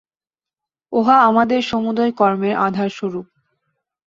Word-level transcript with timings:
উহা 0.93 1.17
আমাদের 1.21 1.61
সমুদয় 1.61 2.11
কর্মের 2.11 2.55
আধারস্বরূপ। 2.57 3.27